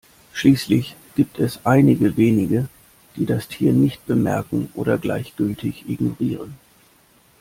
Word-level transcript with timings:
Schließlich 0.33 0.95
gibt 1.15 1.37
es 1.37 1.63
einige 1.63 2.17
wenige, 2.17 2.69
die 3.17 3.27
das 3.27 3.47
Tier 3.49 3.71
nicht 3.71 4.03
bemerken 4.07 4.71
oder 4.73 4.97
gleichgültig 4.97 5.87
ignorieren. 5.87 6.55